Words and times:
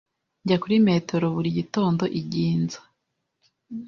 Njya 0.43 0.57
kuri 0.61 0.75
metero 0.87 1.25
buri 1.35 1.49
gitondo 1.57 2.03
i 2.19 2.21
Ginza. 2.31 2.79